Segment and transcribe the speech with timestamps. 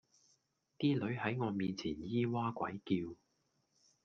[0.79, 3.13] 啲女喺我面前咿哇鬼叫